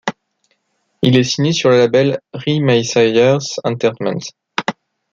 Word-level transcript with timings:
Il 1.03 1.15
est 1.15 1.23
signé 1.23 1.53
sur 1.53 1.69
le 1.69 1.77
label 1.77 2.19
Rhymesayers 2.33 3.37
Entertainment. 3.63 4.21